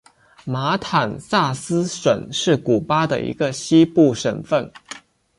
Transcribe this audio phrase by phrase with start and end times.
[0.45, 4.73] 马坦萨斯省是古巴的一个西部省份。